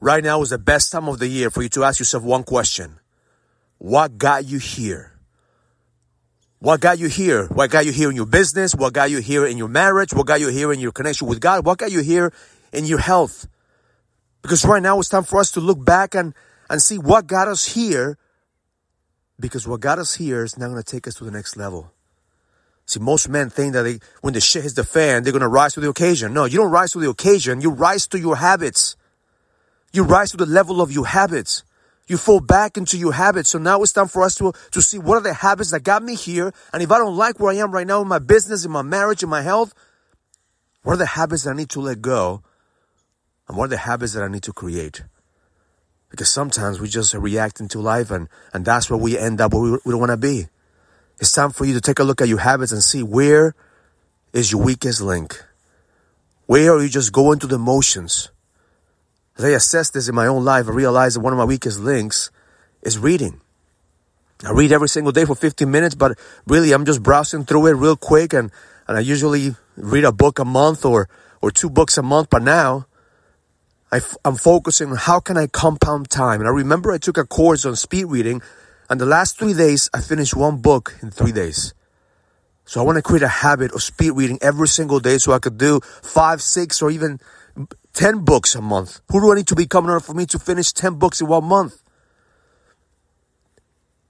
Right 0.00 0.22
now 0.22 0.42
is 0.42 0.50
the 0.50 0.58
best 0.58 0.92
time 0.92 1.08
of 1.08 1.18
the 1.18 1.26
year 1.26 1.50
for 1.50 1.62
you 1.62 1.68
to 1.70 1.84
ask 1.84 1.98
yourself 1.98 2.22
one 2.22 2.44
question. 2.44 3.00
What 3.78 4.18
got 4.18 4.44
you 4.44 4.58
here? 4.58 5.12
What 6.60 6.80
got 6.80 6.98
you 6.98 7.08
here? 7.08 7.46
What 7.46 7.70
got 7.70 7.86
you 7.86 7.92
here 7.92 8.10
in 8.10 8.16
your 8.16 8.26
business? 8.26 8.74
What 8.74 8.92
got 8.92 9.10
you 9.10 9.18
here 9.18 9.46
in 9.46 9.58
your 9.58 9.68
marriage? 9.68 10.12
What 10.12 10.26
got 10.26 10.40
you 10.40 10.48
here 10.48 10.72
in 10.72 10.80
your 10.80 10.92
connection 10.92 11.28
with 11.28 11.40
God? 11.40 11.64
What 11.64 11.78
got 11.78 11.92
you 11.92 12.00
here 12.00 12.32
in 12.72 12.84
your 12.84 12.98
health? 12.98 13.46
Because 14.42 14.64
right 14.64 14.82
now 14.82 14.98
it's 14.98 15.08
time 15.08 15.24
for 15.24 15.40
us 15.40 15.52
to 15.52 15.60
look 15.60 15.84
back 15.84 16.14
and, 16.14 16.34
and 16.68 16.82
see 16.82 16.98
what 16.98 17.26
got 17.26 17.48
us 17.48 17.64
here. 17.64 18.18
Because 19.38 19.68
what 19.68 19.80
got 19.80 20.00
us 20.00 20.14
here 20.14 20.42
is 20.42 20.58
now 20.58 20.68
going 20.68 20.82
to 20.82 20.88
take 20.90 21.06
us 21.06 21.14
to 21.16 21.24
the 21.24 21.30
next 21.30 21.56
level. 21.56 21.92
See, 22.86 22.98
most 22.98 23.28
men 23.28 23.50
think 23.50 23.74
that 23.74 23.82
they, 23.82 24.00
when 24.22 24.34
the 24.34 24.40
shit 24.40 24.62
hits 24.62 24.74
the 24.74 24.82
fan, 24.82 25.22
they're 25.22 25.32
going 25.32 25.42
to 25.42 25.48
rise 25.48 25.74
to 25.74 25.80
the 25.80 25.88
occasion. 25.88 26.32
No, 26.32 26.44
you 26.44 26.56
don't 26.56 26.70
rise 26.70 26.92
to 26.92 26.98
the 26.98 27.10
occasion. 27.10 27.60
You 27.60 27.70
rise 27.70 28.06
to 28.08 28.18
your 28.18 28.36
habits. 28.36 28.96
You 29.92 30.04
rise 30.04 30.30
to 30.32 30.36
the 30.36 30.46
level 30.46 30.80
of 30.80 30.92
your 30.92 31.06
habits. 31.06 31.62
You 32.06 32.16
fall 32.16 32.40
back 32.40 32.76
into 32.76 32.96
your 32.96 33.12
habits. 33.12 33.50
So 33.50 33.58
now 33.58 33.82
it's 33.82 33.92
time 33.92 34.08
for 34.08 34.22
us 34.22 34.34
to, 34.36 34.52
to 34.72 34.82
see 34.82 34.98
what 34.98 35.16
are 35.18 35.22
the 35.22 35.34
habits 35.34 35.70
that 35.72 35.82
got 35.82 36.02
me 36.02 36.14
here. 36.14 36.52
And 36.72 36.82
if 36.82 36.90
I 36.90 36.98
don't 36.98 37.16
like 37.16 37.38
where 37.38 37.52
I 37.52 37.56
am 37.56 37.70
right 37.70 37.86
now 37.86 38.00
in 38.00 38.08
my 38.08 38.18
business, 38.18 38.64
in 38.64 38.70
my 38.70 38.82
marriage, 38.82 39.22
in 39.22 39.28
my 39.28 39.42
health, 39.42 39.74
what 40.82 40.94
are 40.94 40.98
the 40.98 41.06
habits 41.06 41.44
that 41.44 41.50
I 41.50 41.56
need 41.56 41.70
to 41.70 41.80
let 41.80 42.00
go? 42.00 42.42
And 43.46 43.56
what 43.56 43.64
are 43.64 43.68
the 43.68 43.76
habits 43.78 44.14
that 44.14 44.22
I 44.22 44.28
need 44.28 44.42
to 44.44 44.52
create? 44.52 45.02
Because 46.10 46.30
sometimes 46.30 46.80
we 46.80 46.88
just 46.88 47.12
react 47.12 47.60
into 47.60 47.80
life 47.80 48.10
and, 48.10 48.28
and 48.54 48.64
that's 48.64 48.88
where 48.88 48.98
we 48.98 49.18
end 49.18 49.40
up 49.40 49.52
where 49.52 49.62
we, 49.62 49.70
we 49.84 49.92
don't 49.92 50.00
want 50.00 50.12
to 50.12 50.16
be. 50.16 50.48
It's 51.20 51.32
time 51.32 51.50
for 51.50 51.66
you 51.66 51.74
to 51.74 51.80
take 51.80 51.98
a 51.98 52.04
look 52.04 52.22
at 52.22 52.28
your 52.28 52.38
habits 52.38 52.72
and 52.72 52.82
see 52.82 53.02
where 53.02 53.54
is 54.32 54.52
your 54.52 54.62
weakest 54.62 55.00
link. 55.00 55.42
Where 56.46 56.72
are 56.72 56.82
you 56.82 56.88
just 56.88 57.12
going 57.12 57.38
through 57.38 57.50
the 57.50 57.58
motions? 57.58 58.30
As 59.38 59.44
I 59.44 59.50
assess 59.50 59.90
this 59.90 60.08
in 60.08 60.14
my 60.16 60.26
own 60.26 60.44
life, 60.44 60.66
I 60.66 60.72
realize 60.72 61.14
that 61.14 61.20
one 61.20 61.32
of 61.32 61.38
my 61.38 61.44
weakest 61.44 61.78
links 61.78 62.30
is 62.82 62.98
reading. 62.98 63.40
I 64.44 64.50
read 64.50 64.72
every 64.72 64.88
single 64.88 65.12
day 65.12 65.24
for 65.24 65.36
15 65.36 65.70
minutes, 65.70 65.94
but 65.94 66.18
really 66.46 66.72
I'm 66.72 66.84
just 66.84 67.02
browsing 67.02 67.44
through 67.44 67.66
it 67.66 67.72
real 67.72 67.96
quick 67.96 68.32
and, 68.32 68.50
and 68.88 68.96
I 68.96 69.00
usually 69.00 69.54
read 69.76 70.04
a 70.04 70.12
book 70.12 70.40
a 70.40 70.44
month 70.44 70.84
or, 70.84 71.08
or 71.40 71.52
two 71.52 71.70
books 71.70 71.98
a 71.98 72.02
month. 72.02 72.30
But 72.30 72.42
now 72.42 72.86
I 73.92 73.98
f- 73.98 74.16
I'm 74.24 74.36
focusing 74.36 74.90
on 74.90 74.96
how 74.96 75.20
can 75.20 75.36
I 75.36 75.46
compound 75.46 76.10
time. 76.10 76.40
And 76.40 76.48
I 76.48 76.52
remember 76.52 76.92
I 76.92 76.98
took 76.98 77.16
a 77.16 77.24
course 77.24 77.64
on 77.64 77.76
speed 77.76 78.06
reading 78.06 78.42
and 78.90 79.00
the 79.00 79.06
last 79.06 79.38
three 79.38 79.54
days 79.54 79.88
I 79.94 80.00
finished 80.00 80.34
one 80.34 80.58
book 80.58 80.96
in 81.00 81.10
three 81.10 81.32
days. 81.32 81.74
So 82.64 82.80
I 82.80 82.84
want 82.84 82.96
to 82.96 83.02
create 83.02 83.22
a 83.22 83.28
habit 83.28 83.72
of 83.72 83.82
speed 83.82 84.10
reading 84.10 84.38
every 84.42 84.68
single 84.68 85.00
day 85.00 85.18
so 85.18 85.32
I 85.32 85.38
could 85.38 85.58
do 85.58 85.80
five, 86.02 86.42
six, 86.42 86.82
or 86.82 86.90
even 86.90 87.18
10 87.98 88.20
books 88.20 88.54
a 88.54 88.60
month. 88.60 89.00
Who 89.10 89.20
do 89.20 89.32
I 89.32 89.34
need 89.34 89.48
to 89.48 89.56
become 89.56 89.84
in 89.84 89.90
order 89.90 90.04
for 90.04 90.14
me 90.14 90.24
to 90.26 90.38
finish 90.38 90.72
10 90.72 90.94
books 90.94 91.20
in 91.20 91.26
one 91.26 91.44
month? 91.44 91.82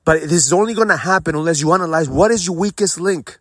But 0.04 0.20
this 0.20 0.44
is 0.44 0.52
only 0.52 0.74
going 0.74 0.88
to 0.88 0.96
happen 0.98 1.34
unless 1.34 1.62
you 1.62 1.72
analyze 1.72 2.06
what 2.06 2.30
is 2.30 2.46
your 2.46 2.54
weakest 2.54 3.00
link. 3.00 3.38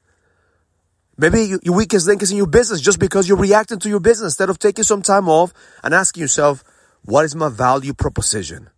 Maybe 1.17 1.57
your 1.61 1.75
weakest 1.75 2.07
link 2.07 2.21
is 2.21 2.31
in 2.31 2.37
your 2.37 2.47
business 2.47 2.79
just 2.79 2.97
because 2.97 3.27
you're 3.27 3.37
reacting 3.37 3.79
to 3.79 3.89
your 3.89 3.99
business 3.99 4.27
instead 4.27 4.49
of 4.49 4.57
taking 4.57 4.85
some 4.85 5.01
time 5.01 5.27
off 5.27 5.51
and 5.83 5.93
asking 5.93 6.21
yourself, 6.21 6.63
what 7.03 7.25
is 7.25 7.35
my 7.35 7.49
value 7.49 7.93
proposition? 7.93 8.69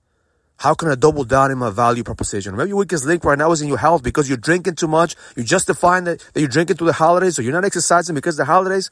How 0.58 0.74
can 0.74 0.90
I 0.90 0.96
double 0.96 1.24
down 1.24 1.52
in 1.52 1.60
my 1.60 1.70
value 1.70 2.04
proposition? 2.04 2.56
Maybe 2.56 2.70
your 2.70 2.78
weakest 2.78 3.06
link 3.06 3.24
right 3.24 3.38
now 3.38 3.52
is 3.52 3.62
in 3.62 3.68
your 3.68 3.78
health 3.78 4.02
because 4.02 4.28
you're 4.28 4.40
drinking 4.40 4.74
too 4.74 4.88
much. 4.88 5.16
You're 5.36 5.46
justifying 5.46 6.06
that, 6.06 6.20
that 6.34 6.40
you're 6.40 6.50
drinking 6.50 6.78
through 6.78 6.88
the 6.88 6.94
holidays 6.94 7.38
or 7.38 7.44
you're 7.44 7.54
not 7.54 7.64
exercising 7.64 8.16
because 8.16 8.38
the 8.38 8.46
holidays. 8.46 8.90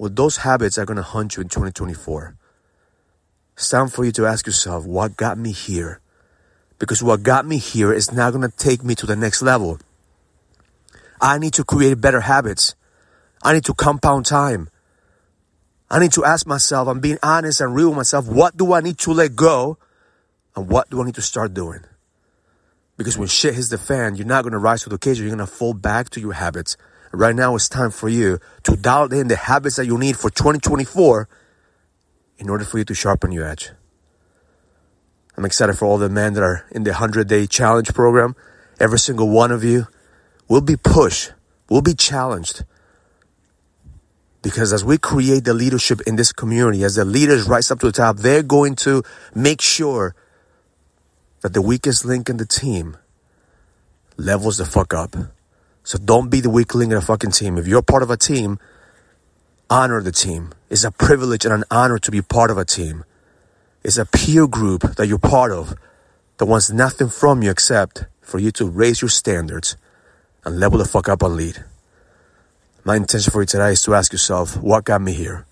Well, 0.00 0.08
those 0.08 0.38
habits 0.38 0.78
are 0.78 0.86
going 0.86 0.96
to 0.96 1.02
hunt 1.02 1.36
you 1.36 1.42
in 1.42 1.50
2024. 1.50 2.34
It's 3.52 3.68
time 3.68 3.88
for 3.88 4.02
you 4.02 4.12
to 4.12 4.24
ask 4.24 4.46
yourself, 4.46 4.86
what 4.86 5.14
got 5.14 5.36
me 5.36 5.52
here? 5.52 6.00
Because 6.78 7.02
what 7.02 7.22
got 7.22 7.44
me 7.44 7.58
here 7.58 7.92
is 7.92 8.10
not 8.10 8.32
going 8.32 8.50
to 8.50 8.56
take 8.56 8.82
me 8.82 8.94
to 8.94 9.04
the 9.04 9.14
next 9.14 9.42
level. 9.42 9.78
I 11.20 11.36
need 11.36 11.52
to 11.52 11.64
create 11.64 12.00
better 12.00 12.22
habits. 12.22 12.74
I 13.42 13.52
need 13.52 13.66
to 13.66 13.74
compound 13.74 14.24
time. 14.24 14.70
I 15.90 15.98
need 15.98 16.12
to 16.12 16.24
ask 16.24 16.46
myself, 16.46 16.88
I'm 16.88 17.00
being 17.00 17.18
honest 17.22 17.60
and 17.60 17.74
real 17.74 17.88
with 17.88 17.98
myself, 17.98 18.26
what 18.26 18.56
do 18.56 18.72
I 18.72 18.80
need 18.80 18.96
to 19.00 19.12
let 19.12 19.36
go? 19.36 19.76
And 20.56 20.66
what 20.66 20.88
do 20.88 21.02
I 21.02 21.04
need 21.04 21.16
to 21.16 21.22
start 21.22 21.52
doing? 21.52 21.80
Because 22.96 23.18
when 23.18 23.28
shit 23.28 23.54
hits 23.54 23.68
the 23.68 23.76
fan, 23.76 24.14
you're 24.14 24.26
not 24.26 24.44
going 24.44 24.52
to 24.54 24.58
rise 24.58 24.82
to 24.84 24.88
the 24.88 24.94
occasion. 24.94 25.26
You're 25.26 25.36
going 25.36 25.46
to 25.46 25.54
fall 25.54 25.74
back 25.74 26.08
to 26.10 26.20
your 26.20 26.32
habits. 26.32 26.78
Right 27.12 27.34
now, 27.34 27.56
it's 27.56 27.68
time 27.68 27.90
for 27.90 28.08
you 28.08 28.38
to 28.62 28.76
dial 28.76 29.12
in 29.12 29.28
the 29.28 29.36
habits 29.36 29.76
that 29.76 29.86
you 29.86 29.98
need 29.98 30.16
for 30.16 30.30
2024 30.30 31.28
in 32.38 32.48
order 32.48 32.64
for 32.64 32.78
you 32.78 32.84
to 32.84 32.94
sharpen 32.94 33.32
your 33.32 33.46
edge. 33.46 33.70
I'm 35.36 35.44
excited 35.44 35.76
for 35.76 35.86
all 35.86 35.98
the 35.98 36.08
men 36.08 36.34
that 36.34 36.42
are 36.42 36.66
in 36.70 36.84
the 36.84 36.90
100 36.90 37.26
day 37.26 37.46
challenge 37.46 37.92
program. 37.94 38.36
Every 38.78 38.98
single 38.98 39.28
one 39.28 39.50
of 39.50 39.64
you 39.64 39.88
will 40.48 40.60
be 40.60 40.76
pushed, 40.76 41.32
will 41.68 41.82
be 41.82 41.94
challenged. 41.94 42.64
Because 44.42 44.72
as 44.72 44.84
we 44.84 44.96
create 44.96 45.44
the 45.44 45.52
leadership 45.52 46.00
in 46.06 46.16
this 46.16 46.32
community, 46.32 46.84
as 46.84 46.94
the 46.94 47.04
leaders 47.04 47.48
rise 47.48 47.70
up 47.70 47.80
to 47.80 47.86
the 47.86 47.92
top, 47.92 48.18
they're 48.18 48.42
going 48.42 48.74
to 48.76 49.02
make 49.34 49.60
sure 49.60 50.14
that 51.42 51.52
the 51.54 51.62
weakest 51.62 52.04
link 52.04 52.28
in 52.28 52.36
the 52.36 52.46
team 52.46 52.96
levels 54.16 54.58
the 54.58 54.64
fuck 54.64 54.94
up. 54.94 55.16
So 55.90 55.98
don't 55.98 56.30
be 56.30 56.40
the 56.40 56.50
weakling 56.50 56.92
in 56.92 56.96
a 56.96 57.00
fucking 57.00 57.32
team. 57.32 57.58
If 57.58 57.66
you're 57.66 57.82
part 57.82 58.04
of 58.04 58.10
a 58.10 58.16
team, 58.16 58.60
honor 59.68 60.00
the 60.00 60.12
team. 60.12 60.52
It's 60.68 60.84
a 60.84 60.92
privilege 60.92 61.44
and 61.44 61.52
an 61.52 61.64
honor 61.68 61.98
to 61.98 62.12
be 62.12 62.22
part 62.22 62.52
of 62.52 62.58
a 62.58 62.64
team. 62.64 63.02
It's 63.82 63.98
a 63.98 64.06
peer 64.06 64.46
group 64.46 64.82
that 64.82 65.08
you're 65.08 65.18
part 65.18 65.50
of 65.50 65.74
that 66.36 66.46
wants 66.46 66.70
nothing 66.70 67.08
from 67.08 67.42
you 67.42 67.50
except 67.50 68.04
for 68.20 68.38
you 68.38 68.52
to 68.52 68.70
raise 68.70 69.02
your 69.02 69.08
standards 69.08 69.76
and 70.44 70.60
level 70.60 70.78
the 70.78 70.84
fuck 70.84 71.08
up 71.08 71.22
and 71.22 71.34
lead. 71.34 71.64
My 72.84 72.94
intention 72.94 73.32
for 73.32 73.42
you 73.42 73.46
today 73.46 73.72
is 73.72 73.82
to 73.82 73.94
ask 73.96 74.12
yourself, 74.12 74.56
what 74.58 74.84
got 74.84 75.02
me 75.02 75.12
here? 75.12 75.44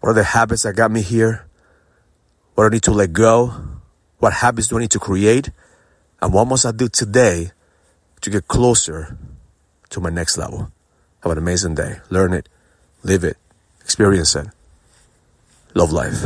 What 0.00 0.10
are 0.10 0.20
the 0.20 0.24
habits 0.24 0.64
that 0.64 0.76
got 0.76 0.90
me 0.90 1.00
here? 1.00 1.46
What 2.56 2.64
do 2.64 2.66
I 2.66 2.72
need 2.74 2.82
to 2.82 2.90
let 2.90 3.14
go? 3.14 3.54
What 4.18 4.34
habits 4.34 4.68
do 4.68 4.76
I 4.76 4.80
need 4.80 4.90
to 4.90 4.98
create? 4.98 5.48
And 6.20 6.30
what 6.34 6.46
must 6.46 6.66
I 6.66 6.72
do 6.72 6.90
today 6.90 7.52
to 8.24 8.30
get 8.30 8.48
closer 8.48 9.18
to 9.90 10.00
my 10.00 10.08
next 10.08 10.38
level? 10.38 10.72
Have 11.22 11.32
an 11.32 11.38
amazing 11.38 11.74
day. 11.74 12.00
Learn 12.08 12.32
it, 12.32 12.48
live 13.02 13.22
it, 13.22 13.36
experience 13.82 14.34
it. 14.34 14.46
Love 15.74 15.92
life. 15.92 16.24